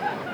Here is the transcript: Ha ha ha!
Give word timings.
Ha 0.00 0.06
ha 0.06 0.16
ha! 0.26 0.33